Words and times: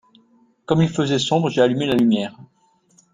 comme 0.65 0.81
il 0.81 0.89
faisait 0.89 1.19
sombre, 1.19 1.51
j'ai 1.51 1.61
allumé 1.61 1.85
la 1.85 1.93
lumière. 1.93 2.35